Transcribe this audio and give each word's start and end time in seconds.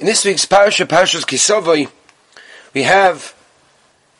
In 0.00 0.06
this 0.06 0.24
week's 0.24 0.44
parasha, 0.44 0.86
Parashas 0.86 1.26
Ki 1.26 1.36
Savo, 1.36 1.74
we 2.74 2.82
have 2.82 3.34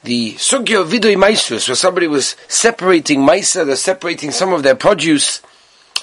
the 0.02 0.34
Sugya 0.34 0.84
Vidoi 0.84 1.16
Maisus, 1.16 1.68
where 1.68 1.76
somebody 1.76 2.06
was 2.06 2.36
separating 2.48 3.20
Maisa, 3.20 3.64
they're 3.64 3.76
separating 3.76 4.32
some 4.32 4.52
of 4.52 4.62
their 4.62 4.74
produce. 4.74 5.40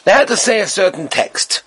They 0.05 0.11
had 0.11 0.27
to 0.29 0.37
say 0.37 0.61
a 0.61 0.67
certain 0.67 1.07
text. 1.07 1.63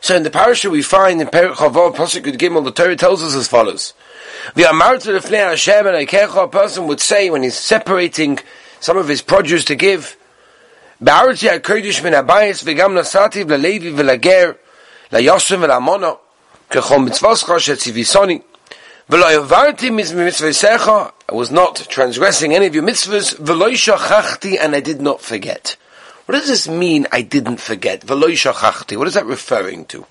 So 0.00 0.14
in 0.14 0.22
the 0.22 0.30
parasha 0.30 0.70
we 0.70 0.82
find 0.82 1.20
in 1.20 1.28
Perich 1.28 1.54
Chavor, 1.54 1.94
Pasuk 1.94 2.24
Gimel, 2.36 2.64
the 2.64 2.70
Torah 2.70 2.96
tells 2.96 3.22
us 3.22 3.34
as 3.34 3.48
follows. 3.48 3.94
The 4.54 4.64
Amartu 4.64 5.18
Lefnei 5.18 5.48
Hashem 5.48 5.86
and 5.86 5.96
Eikecha, 5.96 6.44
a 6.44 6.48
person 6.48 6.86
would 6.86 7.00
say 7.00 7.30
when 7.30 7.42
he's 7.42 7.56
separating 7.56 8.38
some 8.80 8.96
of 8.96 9.08
his 9.08 9.22
produce 9.22 9.64
to 9.66 9.74
give, 9.74 10.16
HaKodesh 11.02 12.02
min 12.04 12.12
Abayis 12.12 12.62
v'gam 12.64 12.94
lelevi 12.98 13.92
v'lager, 13.92 14.56
v'lamona, 15.10 16.18
Kechom 16.72 17.06
yavarti 19.10 19.90
I 21.28 21.34
was 21.34 21.50
not 21.50 21.86
transgressing 21.90 22.54
any 22.54 22.64
of 22.64 22.74
your 22.74 22.82
mitzvahs. 22.82 23.34
V'lo 23.36 23.72
shachachti, 23.72 24.56
and 24.58 24.74
I 24.74 24.80
did 24.80 25.02
not 25.02 25.20
forget. 25.20 25.76
What 26.24 26.36
does 26.38 26.48
this 26.48 26.68
mean, 26.68 27.06
I 27.12 27.20
didn't 27.20 27.58
forget? 27.58 28.00
V'lo 28.00 28.28
shachachti. 28.28 28.96
What 28.96 29.06
is 29.06 29.12
that 29.14 29.26
referring 29.26 29.84
to? 29.86 30.06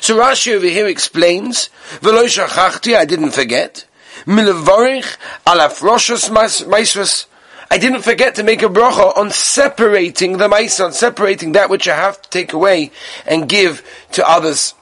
So 0.00 0.18
Rashi 0.18 0.54
over 0.54 0.64
here 0.64 0.86
explains, 0.86 1.68
V'lo 2.00 2.24
shachachti, 2.24 2.96
I 2.96 3.04
didn't 3.04 3.32
forget. 3.32 3.84
Milavorich 4.24 5.18
alaf 5.46 5.82
roshos. 5.82 7.26
I 7.70 7.76
didn't 7.76 8.02
forget 8.02 8.34
to 8.36 8.42
make 8.42 8.62
a 8.62 8.68
bracha 8.68 9.14
on 9.16 9.30
separating 9.30 10.38
the 10.38 10.48
mice, 10.48 10.80
on 10.80 10.92
separating 10.92 11.52
that 11.52 11.68
which 11.68 11.86
I 11.86 11.96
have 11.96 12.22
to 12.22 12.30
take 12.30 12.54
away 12.54 12.92
and 13.26 13.46
give 13.46 13.82
to 14.12 14.26
others. 14.26 14.72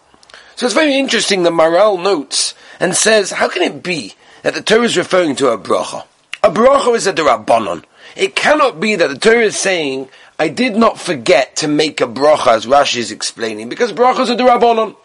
So 0.60 0.66
it's 0.66 0.74
very 0.74 0.98
interesting 0.98 1.42
that 1.45 1.55
Maharal 1.55 2.02
notes 2.02 2.52
and 2.80 2.95
says, 2.95 3.30
how 3.30 3.48
can 3.48 3.62
it 3.62 3.82
be 3.82 4.12
that 4.42 4.52
the 4.52 4.60
Torah 4.60 4.83
is 4.83 4.95
referring 4.95 5.34
to 5.36 5.48
a 5.48 5.56
bracha? 5.56 6.05
A 6.42 6.50
bracha 6.50 6.94
is 6.94 7.06
a 7.06 7.14
derabanon. 7.14 7.83
It 8.14 8.36
cannot 8.36 8.78
be 8.78 8.94
that 8.94 9.08
the 9.08 9.19
Torah 9.19 9.44
is 9.44 9.58
saying, 9.58 10.11
I 10.39 10.48
did 10.48 10.77
not 10.77 11.00
forget 11.00 11.56
to 11.56 11.67
make 11.67 12.02
a 12.02 12.06
bracha, 12.06 12.48
as 12.48 12.67
Rashi 12.67 12.98
is 12.98 13.11
explaining, 13.11 13.70
because 13.70 13.94
bracha 13.94 14.20
is 14.20 14.28
a 14.28 14.36
derabanon. 14.36 14.97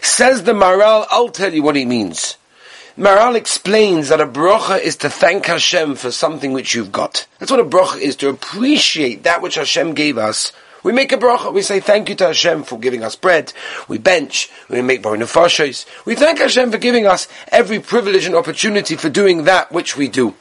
Says 0.00 0.44
the 0.44 0.52
Maharal, 0.52 1.06
I'll 1.10 1.28
tell 1.28 1.52
you 1.52 1.62
what 1.62 1.76
he 1.76 1.84
means. 1.84 2.38
Maharal 2.96 3.36
explains 3.36 4.08
that 4.08 4.22
a 4.22 4.26
bracha 4.26 4.80
is 4.80 4.96
to 4.96 5.10
thank 5.10 5.44
Hashem 5.44 5.96
for 5.96 6.10
something 6.10 6.54
which 6.54 6.74
you've 6.74 6.90
got. 6.90 7.26
That's 7.38 7.50
what 7.50 7.60
a 7.60 7.64
bracha 7.64 8.00
is, 8.00 8.16
to 8.16 8.30
appreciate 8.30 9.24
that 9.24 9.42
which 9.42 9.56
Hashem 9.56 9.92
gave 9.92 10.16
us 10.16 10.52
we 10.86 10.92
make 10.92 11.10
a 11.10 11.16
bracha. 11.16 11.52
We 11.52 11.62
say 11.62 11.80
thank 11.80 12.08
you 12.08 12.14
to 12.14 12.28
Hashem 12.28 12.62
for 12.62 12.78
giving 12.78 13.02
us 13.02 13.16
bread. 13.16 13.52
We 13.88 13.98
bench. 13.98 14.48
We 14.68 14.82
make 14.82 15.02
borei 15.02 15.18
nefashos. 15.18 15.84
We 16.04 16.14
thank 16.14 16.38
Hashem 16.38 16.70
for 16.70 16.78
giving 16.78 17.08
us 17.08 17.26
every 17.48 17.80
privilege 17.80 18.24
and 18.24 18.36
opportunity 18.36 18.94
for 18.94 19.08
doing 19.08 19.44
that 19.44 19.72
which 19.72 19.96
we 19.96 20.06
do. 20.06 20.36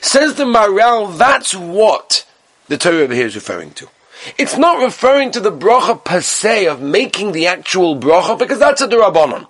Says 0.00 0.36
the 0.36 0.44
Maharal, 0.44 1.18
that's 1.18 1.56
what 1.56 2.24
the 2.68 2.78
Torah 2.78 2.98
over 2.98 3.14
here 3.14 3.26
is 3.26 3.34
referring 3.34 3.72
to. 3.72 3.88
It's 4.38 4.56
not 4.56 4.80
referring 4.80 5.32
to 5.32 5.40
the 5.40 5.50
bracha 5.50 6.04
per 6.04 6.20
se 6.20 6.68
of 6.68 6.80
making 6.80 7.32
the 7.32 7.48
actual 7.48 7.98
bracha 7.98 8.38
because 8.38 8.60
that's 8.60 8.82
a 8.82 8.86
derabanan. 8.86 9.48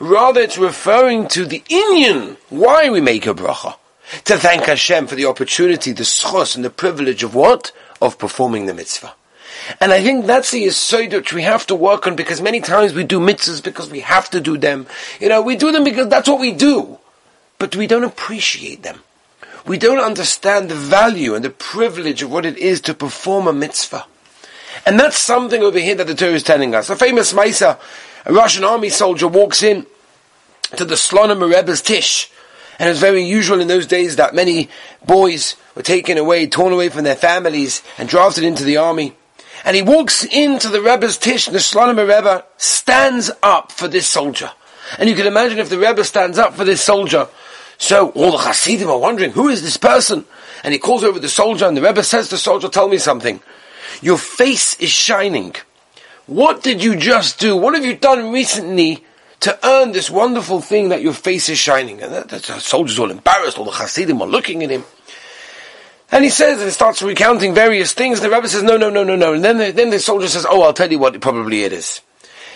Rather, 0.00 0.40
it's 0.40 0.56
referring 0.56 1.28
to 1.28 1.44
the 1.44 1.60
inyan, 1.68 2.38
why 2.48 2.88
we 2.88 3.02
make 3.02 3.26
a 3.26 3.34
bracha. 3.34 3.76
To 4.24 4.38
thank 4.38 4.64
Hashem 4.64 5.08
for 5.08 5.14
the 5.14 5.26
opportunity, 5.26 5.92
the 5.92 6.04
zchus, 6.04 6.56
and 6.56 6.64
the 6.64 6.70
privilege 6.70 7.22
of 7.22 7.34
what? 7.34 7.70
Of 8.00 8.18
performing 8.18 8.64
the 8.64 8.72
mitzvah. 8.72 9.12
And 9.80 9.92
I 9.92 10.02
think 10.02 10.26
that's 10.26 10.50
the 10.50 10.66
aside 10.66 11.12
which 11.12 11.32
we 11.32 11.42
have 11.42 11.66
to 11.66 11.74
work 11.74 12.06
on 12.06 12.16
because 12.16 12.40
many 12.40 12.60
times 12.60 12.94
we 12.94 13.04
do 13.04 13.20
mitzvahs 13.20 13.62
because 13.62 13.90
we 13.90 14.00
have 14.00 14.30
to 14.30 14.40
do 14.40 14.56
them. 14.56 14.86
You 15.20 15.28
know, 15.28 15.42
we 15.42 15.56
do 15.56 15.72
them 15.72 15.84
because 15.84 16.08
that's 16.08 16.28
what 16.28 16.40
we 16.40 16.52
do. 16.52 16.98
But 17.58 17.76
we 17.76 17.86
don't 17.86 18.04
appreciate 18.04 18.82
them. 18.82 19.00
We 19.66 19.78
don't 19.78 19.98
understand 19.98 20.68
the 20.68 20.74
value 20.74 21.34
and 21.34 21.44
the 21.44 21.50
privilege 21.50 22.22
of 22.22 22.30
what 22.30 22.44
it 22.44 22.58
is 22.58 22.80
to 22.82 22.94
perform 22.94 23.48
a 23.48 23.52
mitzvah. 23.52 24.06
And 24.84 25.00
that's 25.00 25.18
something 25.18 25.62
over 25.62 25.78
here 25.78 25.94
that 25.94 26.06
the 26.06 26.14
Torah 26.14 26.32
is 26.32 26.42
telling 26.42 26.74
us. 26.74 26.90
A 26.90 26.96
famous 26.96 27.32
Maisa, 27.32 27.78
a 28.26 28.32
Russian 28.32 28.64
army 28.64 28.90
soldier 28.90 29.28
walks 29.28 29.62
in 29.62 29.86
to 30.76 30.84
the 30.84 30.96
Slonim 30.96 31.48
Rebbe's 31.48 31.80
Tish. 31.80 32.30
And 32.78 32.90
it's 32.90 32.98
very 32.98 33.22
usual 33.22 33.60
in 33.60 33.68
those 33.68 33.86
days 33.86 34.16
that 34.16 34.34
many 34.34 34.68
boys 35.06 35.56
were 35.74 35.82
taken 35.82 36.18
away, 36.18 36.46
torn 36.46 36.72
away 36.72 36.88
from 36.88 37.04
their 37.04 37.14
families, 37.14 37.82
and 37.98 38.08
drafted 38.08 38.44
into 38.44 38.64
the 38.64 38.76
army. 38.76 39.14
And 39.64 39.74
he 39.74 39.82
walks 39.82 40.24
into 40.24 40.68
the 40.68 40.82
Rebbe's 40.82 41.16
Tish, 41.16 41.46
the 41.46 41.58
Shlonim 41.58 41.98
Rebbe 41.98 42.44
stands 42.58 43.30
up 43.42 43.72
for 43.72 43.88
this 43.88 44.06
soldier. 44.06 44.50
And 44.98 45.08
you 45.08 45.16
can 45.16 45.26
imagine 45.26 45.58
if 45.58 45.70
the 45.70 45.78
Rebbe 45.78 46.04
stands 46.04 46.38
up 46.38 46.54
for 46.54 46.64
this 46.64 46.82
soldier, 46.82 47.28
so 47.78 48.10
all 48.10 48.32
the 48.32 48.38
Hasidim 48.38 48.88
are 48.88 48.98
wondering, 48.98 49.32
who 49.32 49.48
is 49.48 49.62
this 49.62 49.76
person? 49.76 50.26
And 50.62 50.72
he 50.72 50.78
calls 50.78 51.02
over 51.02 51.18
the 51.18 51.28
soldier, 51.28 51.66
and 51.66 51.76
the 51.76 51.82
Rebbe 51.82 52.02
says 52.02 52.28
to 52.28 52.34
the 52.34 52.38
soldier, 52.38 52.68
tell 52.68 52.88
me 52.88 52.98
something. 52.98 53.40
Your 54.02 54.18
face 54.18 54.74
is 54.80 54.90
shining. 54.90 55.54
What 56.26 56.62
did 56.62 56.82
you 56.82 56.96
just 56.96 57.38
do? 57.38 57.56
What 57.56 57.74
have 57.74 57.84
you 57.84 57.96
done 57.96 58.32
recently 58.32 59.04
to 59.40 59.58
earn 59.66 59.92
this 59.92 60.10
wonderful 60.10 60.60
thing 60.60 60.90
that 60.90 61.02
your 61.02 61.12
face 61.12 61.48
is 61.48 61.58
shining? 61.58 62.02
And 62.02 62.14
the, 62.14 62.38
the 62.38 62.60
soldier's 62.60 62.98
all 62.98 63.10
embarrassed, 63.10 63.58
all 63.58 63.66
the 63.66 63.72
Hasidim 63.72 64.20
are 64.20 64.28
looking 64.28 64.62
at 64.62 64.70
him. 64.70 64.84
And 66.14 66.22
he 66.22 66.30
says, 66.30 66.58
and 66.58 66.66
he 66.66 66.70
starts 66.70 67.02
recounting 67.02 67.54
various 67.54 67.92
things. 67.92 68.20
And 68.20 68.26
the 68.26 68.30
rabbi 68.30 68.46
says, 68.46 68.62
no, 68.62 68.76
no, 68.76 68.88
no, 68.88 69.02
no, 69.02 69.16
no. 69.16 69.34
And 69.34 69.42
then 69.42 69.58
the, 69.58 69.72
then 69.72 69.90
the 69.90 69.98
soldier 69.98 70.28
says, 70.28 70.46
oh, 70.48 70.62
I'll 70.62 70.72
tell 70.72 70.88
you 70.88 71.00
what 71.00 71.20
probably 71.20 71.64
it 71.64 71.72
is. 71.72 72.02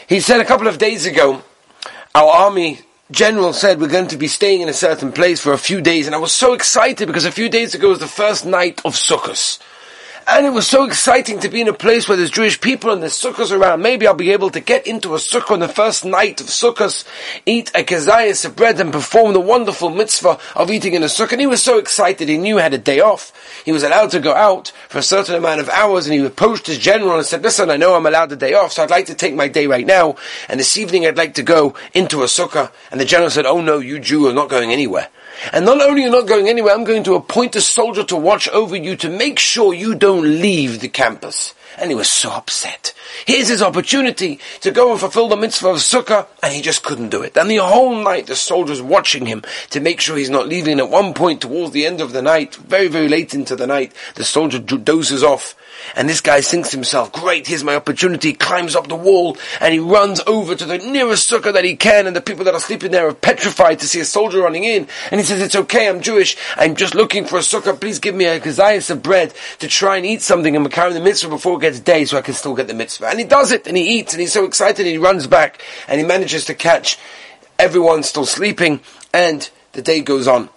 He 0.09 0.21
said 0.21 0.41
a 0.41 0.45
couple 0.45 0.69
of 0.69 0.79
days 0.79 1.07
ago, 1.07 1.43
our 2.15 2.31
army 2.31 2.79
general 3.11 3.53
said 3.53 3.81
we're 3.81 3.89
going 3.89 4.07
to 4.07 4.17
be 4.17 4.29
staying 4.29 4.61
in 4.61 4.69
a 4.69 4.73
certain 4.73 5.11
place 5.11 5.41
for 5.41 5.53
a 5.53 5.59
few 5.59 5.81
days. 5.81 6.07
And 6.07 6.15
I 6.15 6.19
was 6.19 6.37
so 6.37 6.53
excited 6.53 7.07
because 7.07 7.25
a 7.25 7.33
few 7.33 7.49
days 7.49 7.75
ago 7.75 7.89
was 7.89 7.99
the 7.99 8.07
first 8.07 8.47
night 8.47 8.81
of 8.85 8.95
Sukkot. 8.95 9.59
And 10.31 10.45
it 10.45 10.51
was 10.51 10.69
so 10.69 10.85
exciting 10.85 11.41
to 11.41 11.49
be 11.49 11.63
in 11.63 11.69
a 11.69 11.73
place 11.73 12.07
where 12.07 12.19
there's 12.19 12.31
Jewish 12.31 12.61
people 12.61 12.93
and 12.93 13.01
there's 13.01 13.19
sukkahs 13.19 13.51
around. 13.51 13.81
Maybe 13.81 14.07
I'll 14.07 14.13
be 14.13 14.33
able 14.33 14.51
to 14.51 14.61
get 14.61 14.87
into 14.87 15.15
a 15.15 15.17
sukkah 15.19 15.53
on 15.53 15.61
the 15.61 15.69
first 15.69 16.05
night 16.05 16.39
of 16.43 16.49
sukkahs, 16.49 17.07
eat 17.47 17.71
a 17.75 17.83
kezayas 17.83 18.45
of 18.45 18.55
bread 18.55 18.79
and 18.79 18.93
perform 18.93 19.33
the 19.33 19.41
wonderful 19.41 19.89
mitzvah 19.89 20.39
of 20.55 20.71
eating 20.71 20.93
in 20.93 21.03
a 21.03 21.07
sukkah. 21.07 21.33
And 21.33 21.41
he 21.41 21.47
was 21.47 21.63
so 21.63 21.79
excited. 21.79 22.29
He 22.29 22.37
knew 22.37 22.57
he 22.57 22.63
had 22.63 22.75
a 22.75 22.79
day 22.79 23.01
off. 23.01 23.33
He 23.65 23.73
was 23.73 23.83
allowed 23.83 24.11
to 24.11 24.21
go 24.21 24.35
out 24.35 24.69
for 24.91 24.99
a 24.99 25.03
certain 25.03 25.35
amount 25.35 25.63
of 25.63 25.71
hours 25.71 26.07
and 26.07 26.13
he 26.13 26.23
approached 26.23 26.67
his 26.67 26.77
general 26.77 27.17
and 27.17 27.25
said, 27.25 27.43
listen, 27.43 27.71
I 27.71 27.79
know 27.79 27.95
I'm 27.95 28.05
allowed 28.05 28.31
a 28.31 28.37
day 28.37 28.53
off, 28.53 28.73
so 28.73 28.83
I'd 28.83 28.91
like 28.91 29.07
to 29.07 29.15
take 29.15 29.35
my 29.35 29.49
day 29.49 29.67
right 29.67 29.87
now. 29.87 30.17
And 30.51 30.61
this 30.61 30.77
evening 30.77 31.07
I'd 31.07 31.17
like 31.17 31.35
to 31.35 31.43
go 31.43 31.73
into 31.95 32.21
a 32.21 32.27
sukkah. 32.27 32.71
And 32.91 33.01
the 33.01 33.07
general 33.07 33.31
said, 33.31 33.47
oh 33.47 33.63
no, 33.63 33.79
you 33.79 33.99
Jew 33.99 34.29
are 34.29 34.35
not 34.35 34.51
going 34.51 34.73
anywhere. 34.73 35.09
And 35.53 35.65
not 35.65 35.81
only 35.81 36.03
you're 36.03 36.11
you 36.11 36.17
not 36.17 36.29
going 36.29 36.49
anywhere, 36.49 36.75
I'm 36.75 36.85
going 36.85 37.05
to 37.05 37.15
appoint 37.15 37.57
a 37.57 37.61
soldier 37.61 38.05
to 38.05 38.17
watch 38.17 38.49
over 38.49 38.77
you 38.77 38.97
to 38.97 39.09
make 39.09 39.39
sure 39.39 39.73
you 39.73 39.95
don't 39.95 40.25
leave 40.25 40.81
the 40.81 40.89
campus. 40.89 41.55
And 41.79 41.91
he 41.91 41.95
was 41.95 42.11
so 42.11 42.31
upset. 42.31 42.93
Here's 43.25 43.49
his 43.49 43.63
opportunity 43.63 44.41
to 44.61 44.71
go 44.71 44.91
and 44.91 45.01
fulfill 45.01 45.29
the 45.29 45.37
mitzvah 45.37 45.69
of 45.69 45.77
Sukkah, 45.77 46.27
and 46.43 46.53
he 46.53 46.61
just 46.61 46.83
couldn't 46.83 47.11
do 47.11 47.23
it. 47.23 47.37
And 47.37 47.51
the 47.51 47.59
whole 47.59 47.95
night 47.95 48.27
the 48.27 48.37
soldiers 48.37 48.83
watching 48.83 49.27
him 49.27 49.43
to 49.71 49.81
make 49.81 50.01
sure 50.01 50.17
he's 50.17 50.31
not 50.31 50.49
leaving. 50.49 50.81
At 50.81 50.91
one 50.91 51.15
point, 51.15 51.41
towards 51.41 51.73
the 51.73 51.87
end 51.87 52.01
of 52.01 52.13
the 52.13 52.23
night, 52.23 52.57
very, 52.57 52.89
very 52.89 53.09
late 53.09 53.35
into 53.35 53.55
the 53.55 53.67
night, 53.67 53.93
the 54.17 54.25
soldier 54.25 54.59
dozes 54.59 55.23
off 55.23 55.55
and 55.97 56.09
this 56.09 56.21
guy 56.21 56.41
thinks 56.41 56.71
to 56.71 56.77
himself, 56.77 57.13
great, 57.13 57.47
here's 57.47 57.65
my 57.65 57.75
opportunity, 57.75 58.33
climbs 58.33 58.77
up 58.77 58.89
the 58.89 58.97
wall, 58.97 59.37
and 59.61 59.73
he 59.73 59.81
runs 59.81 60.21
over 60.27 60.55
to 60.55 60.65
the 60.65 60.79
nearest 60.79 61.31
sukkah 61.31 61.53
that 61.53 61.65
he 61.65 61.77
can, 61.77 62.07
and 62.07 62.15
the 62.15 62.21
people 62.21 62.45
that 62.45 62.55
are 62.55 62.61
sleeping 62.61 62.91
there 62.91 63.09
are 63.09 63.15
petrified 63.15 63.79
to 63.81 63.89
see 63.89 64.01
a 64.01 64.05
soldier 64.05 64.41
running 64.41 64.65
in. 64.65 64.87
And 65.11 65.21
he 65.21 65.27
says, 65.29 65.41
it's 65.41 65.55
okay, 65.55 65.89
I'm 65.89 66.01
Jewish, 66.01 66.37
I'm 66.57 66.75
just 66.75 66.95
looking 66.95 67.25
for 67.25 67.37
a 67.37 67.41
sukkah, 67.41 67.81
please 67.81 67.99
give 67.99 68.15
me 68.15 68.25
a 68.25 68.41
kazayas 68.41 68.91
of 68.91 69.03
bread 69.03 69.35
to 69.61 69.69
try 69.69 69.97
and 69.97 70.05
eat 70.07 70.23
something 70.23 70.57
and 70.57 70.71
carry 70.71 70.93
the 70.93 71.01
mitzvah 71.01 71.29
before 71.29 71.59
it 71.59 71.63
gets 71.63 71.81
day 71.81 72.05
so 72.05 72.19
I 72.19 72.23
can 72.23 72.35
still 72.35 72.55
get 72.55 72.67
the 72.67 72.75
mitzvah. 72.75 73.09
And 73.09 73.19
he 73.19 73.25
does 73.25 73.53
it, 73.53 73.67
and 73.67 73.77
he 73.77 73.99
eats, 73.99 74.13
and 74.13 74.21
he's 74.21 74.33
so 74.33 74.45
excited, 74.45 74.81
and 74.81 74.93
he 74.93 74.99
runs 74.99 75.27
back, 75.27 75.63
and 75.87 76.01
he 76.01 76.07
manages 76.07 76.45
to 76.47 76.55
catch 76.55 76.99
everyone 77.59 78.03
still 78.03 78.27
sleeping, 78.27 78.81
and 79.13 79.49
the 79.73 79.83
day 79.83 80.01
goes 80.01 80.29
on. 80.29 80.49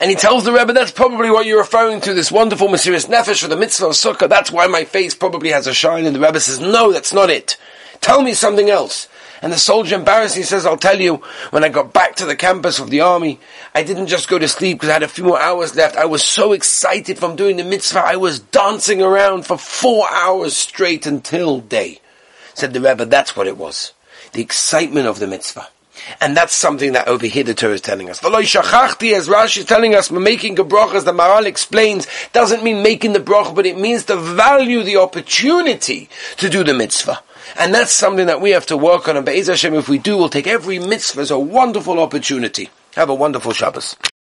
And 0.00 0.10
he 0.10 0.16
tells 0.16 0.44
the 0.44 0.52
Rebbe, 0.52 0.72
that's 0.72 0.90
probably 0.90 1.30
what 1.30 1.46
you're 1.46 1.60
referring 1.60 2.00
to, 2.00 2.12
this 2.12 2.32
wonderful 2.32 2.66
mesirus 2.66 3.08
Nefesh 3.08 3.42
for 3.42 3.48
the 3.48 3.56
mitzvah 3.56 3.86
of 3.86 3.92
Sukkah. 3.92 4.28
That's 4.28 4.50
why 4.50 4.66
my 4.66 4.84
face 4.84 5.14
probably 5.14 5.50
has 5.50 5.68
a 5.68 5.72
shine. 5.72 6.06
And 6.06 6.16
the 6.16 6.20
Rebbe 6.20 6.40
says, 6.40 6.58
no, 6.58 6.90
that's 6.90 7.12
not 7.12 7.30
it. 7.30 7.56
Tell 8.00 8.20
me 8.20 8.34
something 8.34 8.68
else. 8.68 9.06
And 9.42 9.52
the 9.52 9.58
soldier 9.58 9.96
embarrassed, 9.96 10.36
he 10.36 10.44
says, 10.44 10.64
I'll 10.64 10.76
tell 10.76 11.00
you, 11.00 11.16
when 11.50 11.64
I 11.64 11.68
got 11.68 11.92
back 11.92 12.14
to 12.16 12.24
the 12.24 12.36
campus 12.36 12.78
of 12.78 12.90
the 12.90 13.00
army, 13.00 13.40
I 13.74 13.82
didn't 13.82 14.06
just 14.06 14.28
go 14.28 14.38
to 14.38 14.46
sleep 14.46 14.76
because 14.78 14.90
I 14.90 14.94
had 14.94 15.02
a 15.02 15.08
few 15.08 15.24
more 15.24 15.40
hours 15.40 15.74
left. 15.74 15.96
I 15.96 16.04
was 16.04 16.24
so 16.24 16.52
excited 16.52 17.18
from 17.18 17.34
doing 17.34 17.56
the 17.56 17.64
mitzvah, 17.64 18.04
I 18.06 18.16
was 18.16 18.38
dancing 18.38 19.02
around 19.02 19.44
for 19.44 19.58
four 19.58 20.06
hours 20.12 20.56
straight 20.56 21.06
until 21.06 21.58
day. 21.58 22.00
Said 22.54 22.72
the 22.72 22.80
Rebbe, 22.80 23.04
that's 23.04 23.34
what 23.34 23.48
it 23.48 23.56
was. 23.56 23.92
The 24.32 24.42
excitement 24.42 25.08
of 25.08 25.18
the 25.18 25.26
mitzvah. 25.26 25.66
And 26.20 26.36
that's 26.36 26.54
something 26.54 26.92
that 26.92 27.08
over 27.08 27.26
here 27.26 27.44
the 27.44 27.54
Torah 27.54 27.74
is 27.74 27.80
telling 27.80 28.10
us. 28.10 28.20
Shachachti, 28.20 29.12
as 29.12 29.28
Rashi 29.28 29.58
is 29.58 29.64
telling 29.64 29.94
us, 29.94 30.10
making 30.10 30.58
a 30.58 30.64
bracha, 30.64 30.94
as 30.94 31.04
the 31.04 31.12
Maharal 31.12 31.46
explains, 31.46 32.06
doesn't 32.32 32.62
mean 32.62 32.82
making 32.82 33.12
the 33.12 33.20
bracha, 33.20 33.54
but 33.54 33.66
it 33.66 33.76
means 33.76 34.04
to 34.06 34.16
value 34.16 34.82
the 34.82 34.96
opportunity 34.96 36.08
to 36.38 36.48
do 36.48 36.64
the 36.64 36.74
mitzvah. 36.74 37.20
And 37.56 37.74
that's 37.74 37.92
something 37.92 38.26
that 38.26 38.40
we 38.40 38.50
have 38.50 38.66
to 38.66 38.76
work 38.76 39.08
on. 39.08 39.16
And 39.16 39.26
Be'ez 39.26 39.48
Hashem, 39.48 39.74
if 39.74 39.88
we 39.88 39.98
do, 39.98 40.16
we'll 40.16 40.28
take 40.28 40.46
every 40.46 40.78
mitzvah 40.78 41.20
as 41.20 41.30
a 41.30 41.38
wonderful 41.38 41.98
opportunity. 41.98 42.70
Have 42.94 43.08
a 43.08 43.14
wonderful 43.14 43.52
Shabbos. 43.52 43.96